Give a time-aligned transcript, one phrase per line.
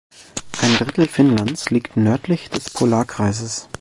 [0.63, 3.69] Ein Drittel Finnlands liegt nördlich des Polarkreises.